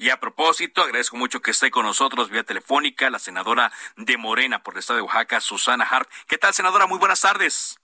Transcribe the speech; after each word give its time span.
Y 0.00 0.08
a 0.08 0.18
propósito, 0.18 0.80
agradezco 0.80 1.18
mucho 1.18 1.42
que 1.42 1.50
esté 1.50 1.70
con 1.70 1.84
nosotros 1.84 2.30
vía 2.30 2.42
telefónica 2.42 3.10
la 3.10 3.18
senadora 3.18 3.70
de 3.96 4.16
Morena 4.16 4.62
por 4.62 4.72
el 4.72 4.78
estado 4.78 4.96
de 4.96 5.02
Oaxaca, 5.02 5.42
Susana 5.42 5.84
Hart. 5.84 6.08
¿Qué 6.26 6.38
tal, 6.38 6.54
senadora? 6.54 6.86
Muy 6.86 6.98
buenas 6.98 7.20
tardes. 7.20 7.78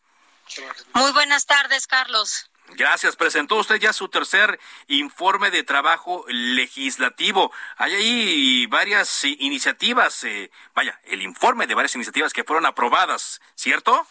Muy 0.95 1.13
buenas 1.13 1.45
tardes, 1.45 1.87
Carlos. 1.87 2.51
Gracias. 2.69 3.17
Presentó 3.17 3.57
usted 3.57 3.77
ya 3.77 3.93
su 3.93 4.09
tercer 4.09 4.59
informe 4.87 5.51
de 5.51 5.63
trabajo 5.63 6.25
legislativo. 6.29 7.53
Hay 7.77 7.95
ahí 7.95 8.67
varias 8.67 9.23
iniciativas, 9.25 10.25
eh, 10.25 10.51
vaya, 10.75 10.99
el 11.05 11.21
informe 11.21 11.67
de 11.67 11.75
varias 11.75 11.97
iniciativas 11.97 12.33
que 12.33 12.45
fueron 12.45 12.65
aprobadas, 12.65 13.43
¿cierto? 13.57 14.07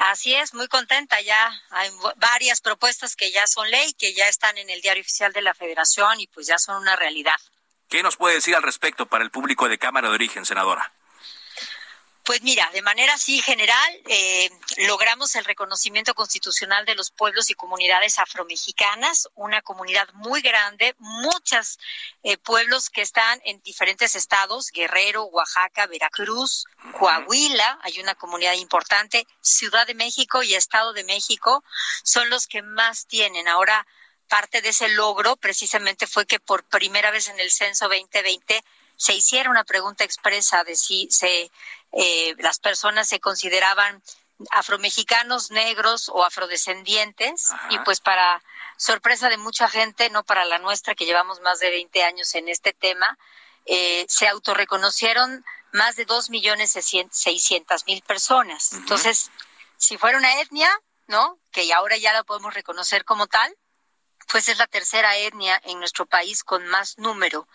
Así 0.00 0.34
es, 0.34 0.54
muy 0.54 0.66
contenta. 0.66 1.20
Ya 1.20 1.52
hay 1.68 1.90
varias 2.16 2.62
propuestas 2.62 3.16
que 3.16 3.30
ya 3.32 3.46
son 3.46 3.70
ley, 3.70 3.92
que 3.92 4.14
ya 4.14 4.28
están 4.28 4.56
en 4.56 4.70
el 4.70 4.80
diario 4.80 5.02
oficial 5.02 5.30
de 5.34 5.42
la 5.42 5.52
Federación 5.52 6.20
y 6.20 6.26
pues 6.26 6.46
ya 6.46 6.58
son 6.58 6.80
una 6.80 6.96
realidad. 6.96 7.36
¿Qué 7.86 8.02
nos 8.02 8.16
puede 8.16 8.36
decir 8.36 8.56
al 8.56 8.62
respecto 8.62 9.04
para 9.04 9.22
el 9.22 9.30
público 9.30 9.68
de 9.68 9.76
Cámara 9.76 10.08
de 10.08 10.14
Origen, 10.14 10.46
senadora? 10.46 10.90
Pues 12.24 12.42
mira, 12.42 12.68
de 12.72 12.82
manera 12.82 13.14
así 13.14 13.40
general, 13.40 14.02
eh, 14.06 14.50
logramos 14.86 15.34
el 15.36 15.44
reconocimiento 15.44 16.14
constitucional 16.14 16.84
de 16.84 16.94
los 16.94 17.10
pueblos 17.10 17.50
y 17.50 17.54
comunidades 17.54 18.18
afromexicanas, 18.18 19.28
una 19.34 19.62
comunidad 19.62 20.08
muy 20.12 20.42
grande, 20.42 20.94
muchos 20.98 21.78
eh, 22.22 22.36
pueblos 22.36 22.90
que 22.90 23.00
están 23.00 23.40
en 23.44 23.60
diferentes 23.62 24.14
estados, 24.14 24.70
Guerrero, 24.70 25.24
Oaxaca, 25.24 25.86
Veracruz, 25.86 26.66
Coahuila, 26.98 27.78
hay 27.82 27.98
una 28.00 28.14
comunidad 28.14 28.54
importante, 28.54 29.26
Ciudad 29.40 29.86
de 29.86 29.94
México 29.94 30.42
y 30.42 30.54
Estado 30.54 30.92
de 30.92 31.04
México 31.04 31.64
son 32.04 32.28
los 32.28 32.46
que 32.46 32.62
más 32.62 33.06
tienen. 33.06 33.48
Ahora, 33.48 33.86
parte 34.28 34.62
de 34.62 34.68
ese 34.68 34.88
logro 34.88 35.36
precisamente 35.36 36.06
fue 36.06 36.26
que 36.26 36.38
por 36.38 36.64
primera 36.64 37.10
vez 37.10 37.28
en 37.28 37.40
el 37.40 37.50
censo 37.50 37.88
2020 37.88 38.62
se 39.00 39.14
hiciera 39.14 39.48
una 39.48 39.64
pregunta 39.64 40.04
expresa 40.04 40.62
de 40.62 40.76
si 40.76 41.08
se 41.10 41.50
eh, 41.92 42.34
las 42.36 42.58
personas 42.58 43.08
se 43.08 43.18
consideraban 43.18 44.02
afromexicanos, 44.50 45.50
negros 45.50 46.10
o 46.10 46.22
afrodescendientes 46.22 47.48
y 47.70 47.78
pues 47.78 48.00
para 48.00 48.42
sorpresa 48.76 49.30
de 49.30 49.38
mucha 49.38 49.70
gente, 49.70 50.10
no 50.10 50.22
para 50.22 50.44
la 50.44 50.58
nuestra 50.58 50.94
que 50.94 51.06
llevamos 51.06 51.40
más 51.40 51.60
de 51.60 51.70
20 51.70 52.04
años 52.04 52.34
en 52.34 52.50
este 52.50 52.74
tema, 52.74 53.16
eh, 53.64 54.04
se 54.06 54.28
autorreconocieron 54.28 55.46
más 55.72 55.96
de 55.96 56.04
dos 56.04 56.28
millones 56.28 56.70
seiscientas 57.10 57.86
mil 57.86 58.02
personas. 58.02 58.74
Entonces, 58.74 59.30
si 59.78 59.96
fuera 59.96 60.18
una 60.18 60.42
etnia, 60.42 60.68
¿no? 61.06 61.38
Que 61.52 61.72
ahora 61.72 61.96
ya 61.96 62.12
la 62.12 62.22
podemos 62.22 62.52
reconocer 62.52 63.06
como 63.06 63.28
tal, 63.28 63.56
pues 64.30 64.48
es 64.48 64.58
la 64.58 64.66
tercera 64.66 65.16
etnia 65.16 65.58
en 65.64 65.78
nuestro 65.78 66.04
país 66.04 66.44
con 66.44 66.66
más 66.66 66.98
número. 66.98 67.48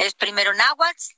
Es 0.00 0.14
primero 0.14 0.54
náhuatl, 0.54 1.12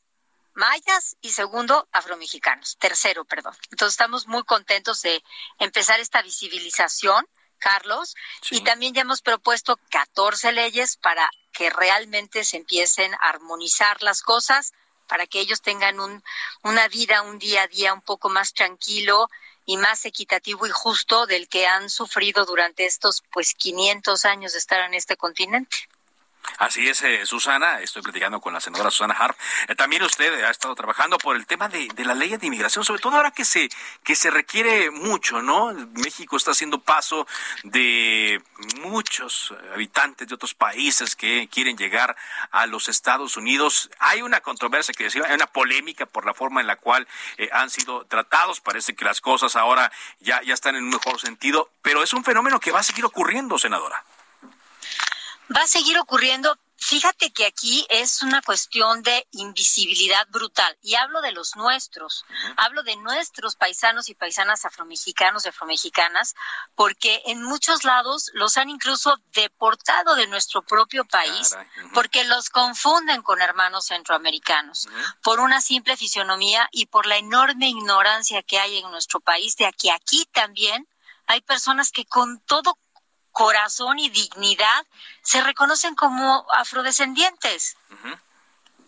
mayas 0.55 1.17
y 1.21 1.31
segundo, 1.31 1.87
afromexicanos. 1.93 2.77
Tercero, 2.79 3.25
perdón. 3.25 3.57
Entonces 3.71 3.93
estamos 3.93 4.27
muy 4.27 4.43
contentos 4.43 5.03
de 5.03 5.23
empezar 5.61 6.01
esta 6.01 6.21
visibilización, 6.21 7.25
Carlos, 7.59 8.17
y 8.51 8.63
también 8.63 8.93
ya 8.93 9.03
hemos 9.03 9.23
propuesto 9.23 9.79
14 9.91 10.51
leyes 10.51 10.97
para 10.97 11.31
que 11.53 11.71
realmente 11.71 12.45
se 12.45 12.57
empiecen 12.57 13.15
a 13.15 13.29
armonizar 13.29 14.03
las 14.03 14.21
cosas, 14.21 14.73
para 15.07 15.29
que 15.29 15.39
ellos 15.39 15.63
tengan 15.63 16.01
un, 16.01 16.25
una 16.65 16.89
vida, 16.89 17.23
un 17.23 17.39
día 17.39 17.63
a 17.63 17.69
día 17.69 17.95
un 17.95 18.03
poco 18.03 18.31
más 18.31 18.53
tranquilo 18.53 19.29
y 19.65 19.77
más 19.77 20.05
equitativo 20.07 20.67
y 20.67 20.71
justo 20.71 21.27
del 21.27 21.49
que 21.49 21.69
han 21.69 21.89
sufrido 21.89 22.45
durante 22.47 22.87
estos 22.87 23.23
pues 23.31 23.55
500 23.55 24.25
años 24.25 24.55
de 24.55 24.59
estar 24.59 24.81
en 24.81 24.95
este 24.95 25.17
continente. 25.17 25.77
Así 26.59 26.89
es, 26.89 27.03
eh, 27.03 27.25
Susana. 27.27 27.81
Estoy 27.81 28.03
platicando 28.03 28.41
con 28.41 28.53
la 28.53 28.61
senadora 28.61 28.91
Susana 28.91 29.15
Harp. 29.15 29.37
Eh, 29.69 29.75
también 29.75 30.03
usted 30.03 30.45
ha 30.45 30.51
estado 30.51 30.75
trabajando 30.75 31.19
por 31.19 31.37
el 31.37 31.47
tema 31.47 31.69
de, 31.69 31.89
la 32.05 32.15
ley 32.15 32.37
de 32.37 32.47
inmigración, 32.47 32.85
sobre 32.85 33.01
todo 33.01 33.17
ahora 33.17 33.31
que 33.31 33.45
se, 33.45 33.69
que 34.03 34.17
se 34.17 34.31
requiere 34.31 34.91
mucho, 34.91 35.41
¿no? 35.43 35.73
México 35.93 36.37
está 36.37 36.51
haciendo 36.51 36.81
paso 36.81 37.27
de 37.63 38.43
muchos 38.81 39.55
habitantes 39.73 40.29
de 40.29 40.35
otros 40.35 40.55
países 40.55 41.17
que 41.17 41.49
quieren 41.49 41.77
llegar 41.77 42.17
a 42.51 42.67
los 42.67 42.89
Estados 42.89 43.37
Unidos. 43.37 43.91
Hay 43.99 44.23
una 44.23 44.41
controversia 44.41 44.95
que 44.95 45.05
decía, 45.05 45.23
hay 45.27 45.35
una 45.35 45.47
polémica 45.47 46.07
por 46.07 46.27
la 46.27 46.35
forma 46.35 46.61
en 46.61 46.67
la 46.67 46.77
cual 46.77 47.07
eh, 47.39 47.49
han 47.53 47.71
sido 47.71 48.05
tratados. 48.07 48.61
Parece 48.61 48.95
que 48.95 49.05
las 49.05 49.21
cosas 49.21 49.57
ahora 49.57 49.91
ya, 50.21 50.43
ya 50.43 50.55
están 50.55 50.77
en 50.77 50.85
un 50.85 50.91
mejor 50.91 51.21
sentido, 51.21 51.71
pero 51.83 52.03
es 52.03 52.13
un 52.13 52.25
fenómeno 52.25 52.61
que 52.61 52.73
va 52.73 52.81
a 52.81 52.85
seguir 52.85 53.05
ocurriendo, 53.05 53.59
senadora 53.59 54.05
va 55.55 55.63
a 55.63 55.67
seguir 55.67 55.99
ocurriendo. 55.99 56.57
Fíjate 56.77 57.33
que 57.33 57.47
aquí 57.47 57.87
es 57.91 58.23
una 58.23 58.43
cuestión 58.43 59.03
de 59.03 59.29
invisibilidad 59.31 60.27
brutal. 60.31 60.77
Y 60.83 60.97
hablo 60.97 61.21
de 61.21 61.31
los 61.31 61.55
nuestros, 61.55 62.25
hablo 62.57 62.83
de 62.83 62.97
nuestros 62.97 63.55
paisanos 63.55 64.09
y 64.09 64.15
paisanas 64.15 64.65
afromexicanos 64.65 65.45
y 65.45 65.51
afromexicanas, 65.51 66.35
porque 66.75 67.23
en 67.27 67.41
muchos 67.41 67.85
lados 67.85 68.33
los 68.35 68.57
han 68.57 68.69
incluso 68.69 69.17
deportado 69.33 70.17
de 70.17 70.27
nuestro 70.27 70.63
propio 70.63 71.05
país, 71.05 71.57
porque 71.95 72.25
los 72.25 72.51
confunden 72.51 73.23
con 73.23 73.41
hermanos 73.41 73.87
centroamericanos, 73.87 74.89
por 75.23 75.39
una 75.39 75.61
simple 75.61 75.97
fisionomía 75.97 76.69
y 76.73 76.87
por 76.87 77.07
la 77.07 77.17
enorme 77.17 77.69
ignorancia 77.69 78.43
que 78.43 78.59
hay 78.59 78.79
en 78.79 78.91
nuestro 78.91 79.21
país, 79.21 79.57
de 79.57 79.73
que 79.75 79.93
aquí 79.93 80.27
también 80.33 80.89
hay 81.29 81.43
personas 81.43 81.93
que 81.93 82.07
con 82.07 82.41
todo 82.41 82.77
corazón 83.33 83.99
y 83.99 84.11
dignidad 84.11 84.87
se 85.23 85.41
reconocen 85.43 85.95
como 85.95 86.47
afrodescendientes. 86.53 87.77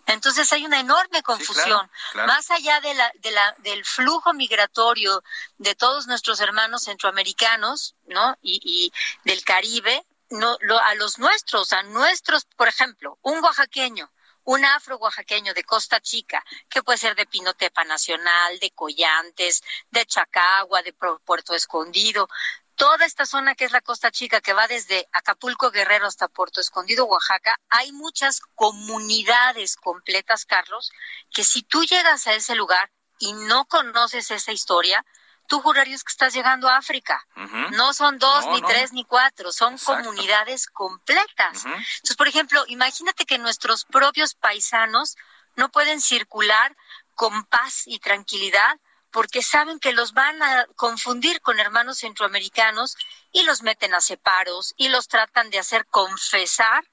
Entonces 0.07 0.53
hay 0.53 0.67
una 0.67 0.81
enorme 0.81 1.23
confusión. 1.23 1.91
Más 2.15 2.51
allá 2.51 2.81
de 2.81 2.95
la, 2.95 3.11
de 3.21 3.31
la, 3.31 3.55
del 3.59 3.85
flujo 3.85 4.33
migratorio 4.35 5.23
de 5.59 5.75
todos 5.75 6.07
nuestros 6.07 6.41
hermanos 6.41 6.85
centroamericanos, 6.85 7.95
¿no? 8.07 8.37
Y, 8.43 8.61
y 8.63 8.93
del 9.25 9.43
Caribe, 9.45 10.05
no, 10.31 10.57
lo, 10.61 10.79
a 10.79 10.95
los 10.95 11.19
nuestros, 11.19 11.73
a 11.73 11.83
nuestros, 11.85 12.45
por 12.45 12.69
ejemplo, 12.69 13.19
un 13.23 13.43
oaxaqueño, 13.43 14.11
un 14.45 14.65
afro 14.65 14.97
oaxaqueño 14.99 15.55
de 15.55 15.65
Costa 15.65 16.01
Chica, 16.01 16.45
que 16.69 16.83
puede 16.83 16.99
ser 16.99 17.15
de 17.15 17.27
Pinotepa 17.27 17.85
Nacional, 17.85 18.59
de 18.59 18.71
Collantes, 18.73 19.63
de 19.91 20.05
Chacagua, 20.05 20.83
de 20.83 20.93
Puerto 20.93 21.55
Escondido, 21.55 22.29
toda 22.77 23.07
esta 23.07 23.27
zona 23.27 23.55
que 23.55 23.65
es 23.65 23.73
la 23.73 23.81
Costa 23.81 24.11
Chica, 24.11 24.41
que 24.41 24.53
va 24.53 24.67
desde 24.67 25.09
Acapulco 25.13 25.71
Guerrero 25.71 26.07
hasta 26.07 26.29
Puerto 26.29 26.61
Escondido, 26.61 27.07
Oaxaca, 27.07 27.59
hay 27.69 27.93
muchas 27.93 28.41
comunidades 28.55 29.77
completas, 29.77 30.45
Carlos, 30.45 30.91
que 31.33 31.45
si 31.45 31.63
tú 31.63 31.85
llegas 31.85 32.27
a 32.27 32.35
ese 32.35 32.55
lugar 32.55 32.91
y 33.19 33.33
no 33.33 33.67
conoces 33.67 34.31
esa 34.31 34.53
historia, 34.53 35.05
tú 35.47 35.61
jurarías 35.61 36.03
que 36.03 36.11
estás 36.11 36.35
llegando 36.35 36.69
a 36.69 36.77
África. 36.77 37.25
No 37.73 37.93
son 37.93 38.19
dos, 38.19 38.47
ni 38.49 38.63
tres, 38.63 38.93
ni 38.93 39.05
cuatro, 39.05 39.53
son 39.53 39.79
comunidades 39.79 40.67
completas. 40.67 41.65
Entonces, 41.65 42.17
por 42.17 42.29
ejemplo, 42.29 42.65
imagínate 42.69 43.27
que 43.27 43.39
nuestros 43.39 43.85
propios 43.85 44.35
paisanos 44.35 45.17
no 45.57 45.71
pueden 45.71 46.01
circular 46.01 46.77
con 47.15 47.45
paz 47.45 47.83
y 47.87 47.99
tranquilidad 47.99 48.81
porque 49.15 49.45
saben 49.45 49.79
que 49.79 49.93
los 49.93 50.13
van 50.13 50.43
a 50.43 50.67
confundir 50.75 51.41
con 51.41 51.61
hermanos 51.61 51.99
centroamericanos 51.99 52.97
y 53.31 53.45
los 53.45 53.63
meten 53.63 53.95
a 53.95 54.01
separos 54.01 54.75
y 54.77 54.89
los 54.89 55.07
tratan 55.07 55.51
de 55.51 55.61
hacer 55.61 55.87
confesar 55.87 56.85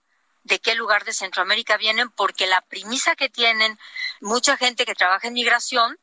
de 0.44 0.59
qué 0.59 0.75
lugar 0.75 1.03
de 1.03 1.13
Centroamérica 1.13 1.77
vienen, 1.77 2.12
porque 2.12 2.45
la 2.45 2.62
premisa 2.62 3.15
que 3.15 3.27
tienen 3.27 3.79
mucha 4.19 4.56
gente 4.56 4.85
que 4.85 4.94
trabaja 4.94 5.29
en 5.29 5.33
migración 5.33 5.97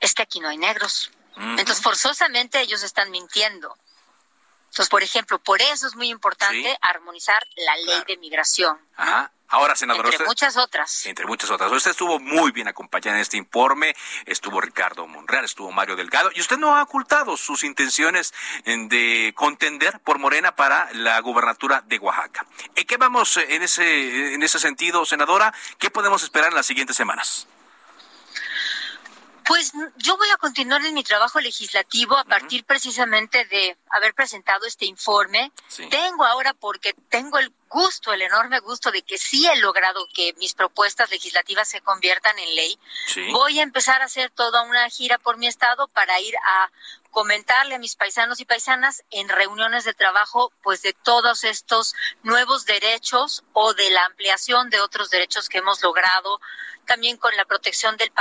es 0.00 0.12
que 0.12 0.22
aquí 0.22 0.38
no 0.38 0.50
hay 0.50 0.58
negros. 0.58 1.12
Entonces, 1.36 1.82
forzosamente 1.82 2.60
ellos 2.60 2.82
están 2.82 3.10
mintiendo. 3.10 3.74
Entonces, 4.64 4.90
por 4.90 5.02
ejemplo, 5.02 5.38
por 5.38 5.62
eso 5.62 5.86
es 5.86 5.96
muy 5.96 6.10
importante 6.10 6.76
armonizar 6.82 7.42
la 7.56 7.74
ley 7.76 8.04
de 8.06 8.18
migración. 8.18 8.78
Ajá. 8.96 9.32
Ahora, 9.48 9.74
senadora. 9.76 10.10
Entre 10.10 10.26
muchas 10.26 10.56
otras. 10.56 11.06
Entre 11.06 11.26
muchas 11.26 11.50
otras. 11.50 11.72
Usted 11.72 11.92
estuvo 11.92 12.20
muy 12.20 12.52
bien 12.52 12.68
acompañada 12.68 13.16
en 13.16 13.22
este 13.22 13.36
informe. 13.36 13.94
Estuvo 14.26 14.60
Ricardo 14.60 15.06
Monreal, 15.06 15.44
estuvo 15.44 15.72
Mario 15.72 15.96
Delgado. 15.96 16.30
Y 16.34 16.40
usted 16.40 16.58
no 16.58 16.76
ha 16.76 16.82
ocultado 16.82 17.36
sus 17.36 17.64
intenciones 17.64 18.34
de 18.64 19.32
contender 19.34 20.00
por 20.00 20.18
Morena 20.18 20.54
para 20.54 20.92
la 20.92 21.18
gubernatura 21.20 21.82
de 21.86 21.98
Oaxaca. 21.98 22.46
¿En 22.74 22.86
qué 22.86 22.96
vamos 22.98 23.36
en 23.38 23.62
ese, 23.62 24.34
en 24.34 24.42
ese 24.42 24.58
sentido, 24.58 25.06
senadora? 25.06 25.54
¿Qué 25.78 25.90
podemos 25.90 26.22
esperar 26.22 26.50
en 26.50 26.56
las 26.56 26.66
siguientes 26.66 26.96
semanas? 26.96 27.46
Pues 29.48 29.72
yo 29.96 30.18
voy 30.18 30.28
a 30.28 30.36
continuar 30.36 30.84
en 30.84 30.92
mi 30.92 31.02
trabajo 31.02 31.40
legislativo 31.40 32.18
a 32.18 32.24
partir 32.24 32.66
precisamente 32.66 33.46
de 33.46 33.78
haber 33.88 34.12
presentado 34.12 34.66
este 34.66 34.84
informe. 34.84 35.50
Tengo 35.88 36.26
ahora, 36.26 36.52
porque 36.52 36.92
tengo 37.08 37.38
el 37.38 37.50
gusto, 37.66 38.12
el 38.12 38.20
enorme 38.20 38.60
gusto 38.60 38.90
de 38.90 39.00
que 39.00 39.16
sí 39.16 39.46
he 39.46 39.56
logrado 39.56 40.06
que 40.12 40.34
mis 40.34 40.52
propuestas 40.52 41.08
legislativas 41.10 41.66
se 41.66 41.80
conviertan 41.80 42.38
en 42.38 42.54
ley. 42.54 42.78
Voy 43.32 43.58
a 43.58 43.62
empezar 43.62 44.02
a 44.02 44.04
hacer 44.04 44.28
toda 44.28 44.64
una 44.64 44.86
gira 44.90 45.16
por 45.16 45.38
mi 45.38 45.46
estado 45.46 45.88
para 45.88 46.20
ir 46.20 46.36
a 46.36 46.70
comentarle 47.10 47.74
a 47.74 47.78
mis 47.78 47.96
paisanos 47.96 48.40
y 48.40 48.44
paisanas 48.44 49.02
en 49.10 49.30
reuniones 49.30 49.84
de 49.84 49.94
trabajo, 49.94 50.52
pues 50.62 50.82
de 50.82 50.92
todos 50.92 51.44
estos 51.44 51.94
nuevos 52.22 52.66
derechos 52.66 53.44
o 53.54 53.72
de 53.72 53.88
la 53.88 54.04
ampliación 54.04 54.68
de 54.68 54.82
otros 54.82 55.08
derechos 55.08 55.48
que 55.48 55.58
hemos 55.58 55.82
logrado, 55.82 56.38
también 56.84 57.16
con 57.16 57.34
la 57.34 57.46
protección 57.46 57.96
del 57.96 58.12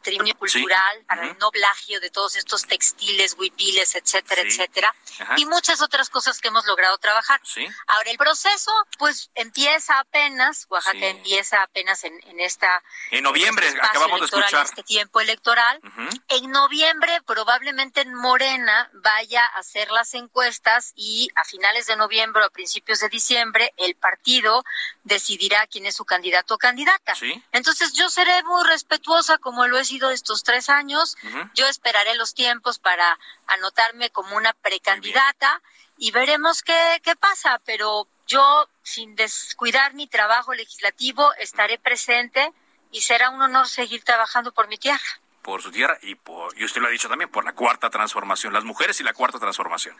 patrimonio 0.00 0.34
cultural, 0.36 1.04
para 1.06 1.26
el 1.26 1.38
no 1.38 1.50
plagio 1.50 2.00
de 2.00 2.10
todos 2.10 2.36
estos 2.36 2.66
textiles, 2.66 3.36
huipiles, 3.38 3.94
etcétera, 3.94 4.42
etcétera, 4.42 4.94
y 5.36 5.44
muchas 5.44 5.82
otras 5.82 6.08
cosas 6.08 6.40
que 6.40 6.48
hemos 6.48 6.66
logrado 6.66 6.96
trabajar. 6.98 7.40
Ahora, 7.86 8.10
el 8.10 8.16
proceso, 8.16 8.72
pues, 8.98 9.30
empieza 9.34 9.98
apenas, 9.98 10.66
Oaxaca 10.70 11.06
empieza 11.06 11.62
apenas 11.62 12.04
en, 12.04 12.18
esta... 12.40 12.82
En 13.10 13.22
noviembre, 13.22 13.68
este 13.68 13.80
acabamos 13.80 14.20
de 14.20 14.26
escuchar. 14.26 14.64
Este 14.64 14.82
tiempo 14.82 15.20
electoral. 15.20 15.80
En 16.28 16.50
noviembre, 16.50 17.20
probablemente 17.26 18.00
en 18.00 18.14
Morena 18.14 18.90
vaya 18.94 19.44
a 19.44 19.58
hacer 19.58 19.90
las 19.90 20.14
encuestas 20.14 20.92
y 20.96 21.28
a 21.34 21.44
finales 21.44 21.86
de 21.86 21.96
noviembre 21.96 22.42
o 22.42 22.46
a 22.46 22.50
principios 22.50 23.00
de 23.00 23.08
diciembre, 23.08 23.74
el 23.76 23.96
partido 23.96 24.64
decidirá 25.02 25.66
quién 25.66 25.86
es 25.86 25.96
su 25.96 26.04
candidato 26.04 26.54
o 26.54 26.58
candidata. 26.58 27.14
Entonces, 27.52 27.92
yo 27.92 28.08
seré 28.08 28.42
muy 28.44 28.64
respetuosa, 28.66 29.38
como 29.38 29.66
lo 29.66 29.78
he 29.78 29.84
sido 29.90 30.10
estos 30.10 30.42
tres 30.42 30.68
años. 30.68 31.16
Yo 31.54 31.66
esperaré 31.66 32.14
los 32.14 32.34
tiempos 32.34 32.78
para 32.78 33.18
anotarme 33.46 34.10
como 34.10 34.36
una 34.36 34.52
precandidata 34.52 35.60
y 35.98 36.12
veremos 36.12 36.62
qué, 36.62 37.00
qué 37.02 37.16
pasa, 37.16 37.60
pero 37.64 38.06
yo, 38.26 38.68
sin 38.82 39.16
descuidar 39.16 39.94
mi 39.94 40.06
trabajo 40.06 40.54
legislativo, 40.54 41.34
estaré 41.34 41.78
presente 41.78 42.52
y 42.92 43.00
será 43.00 43.30
un 43.30 43.42
honor 43.42 43.68
seguir 43.68 44.02
trabajando 44.04 44.52
por 44.52 44.68
mi 44.68 44.78
tierra. 44.78 45.10
Por 45.42 45.62
su 45.62 45.70
tierra 45.70 45.98
y, 46.02 46.14
por, 46.14 46.56
y 46.56 46.64
usted 46.64 46.80
lo 46.80 46.88
ha 46.88 46.90
dicho 46.90 47.08
también, 47.08 47.30
por 47.30 47.44
la 47.44 47.54
cuarta 47.54 47.90
transformación, 47.90 48.52
las 48.52 48.64
mujeres 48.64 49.00
y 49.00 49.04
la 49.04 49.12
cuarta 49.12 49.38
transformación. 49.38 49.96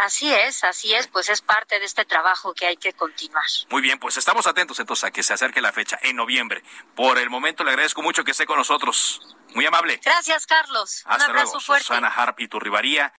Así 0.00 0.32
es, 0.32 0.64
así 0.64 0.94
es, 0.94 1.08
pues 1.08 1.28
es 1.28 1.40
parte 1.42 1.78
de 1.78 1.84
este 1.84 2.04
trabajo 2.04 2.54
que 2.54 2.66
hay 2.66 2.76
que 2.76 2.92
continuar. 2.92 3.44
Muy 3.70 3.82
bien, 3.82 3.98
pues 3.98 4.16
estamos 4.16 4.46
atentos 4.46 4.78
entonces 4.80 5.04
a 5.04 5.10
que 5.10 5.22
se 5.22 5.32
acerque 5.34 5.60
la 5.60 5.72
fecha 5.72 5.98
en 6.02 6.16
noviembre. 6.16 6.62
Por 6.94 7.18
el 7.18 7.28
momento 7.30 7.64
le 7.64 7.70
agradezco 7.70 8.00
mucho 8.02 8.24
que 8.24 8.30
esté 8.30 8.46
con 8.46 8.58
nosotros. 8.58 9.20
Muy 9.54 9.66
amable. 9.66 10.00
Gracias, 10.04 10.46
Carlos. 10.46 11.02
Hasta 11.04 11.24
Un 11.24 11.30
abrazo 11.30 11.52
luego. 11.54 11.60
fuerte. 11.60 11.84
Susana 11.84 12.08
Harp 12.08 12.40
y 12.40 12.48
Turribaría. 12.48 13.12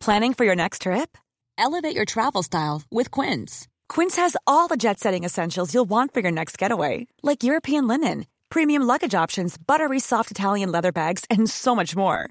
Planning 0.00 0.34
for 0.34 0.44
your 0.44 0.56
next 0.56 0.82
trip? 0.82 1.16
Elevate 1.58 1.94
your 1.94 2.04
travel 2.06 2.42
style 2.42 2.82
with 2.90 3.10
Quince. 3.10 3.68
Quince 3.88 4.16
has 4.16 4.36
all 4.46 4.66
the 4.68 4.76
jet-setting 4.76 5.22
essentials 5.24 5.72
you'll 5.74 5.88
want 5.88 6.12
for 6.14 6.20
your 6.20 6.32
next 6.32 6.58
getaway, 6.58 7.06
like 7.22 7.44
European 7.44 7.86
linen, 7.86 8.26
premium 8.48 8.82
luggage 8.82 9.14
options, 9.14 9.56
buttery 9.58 10.00
soft 10.00 10.30
Italian 10.30 10.72
leather 10.72 10.92
bags, 10.92 11.24
and 11.30 11.48
so 11.48 11.74
much 11.74 11.94
more. 11.94 12.30